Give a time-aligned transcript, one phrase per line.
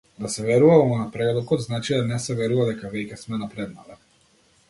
[0.21, 4.01] Да се верува во напредокот значи да не се верува дека веќе сме напреднале.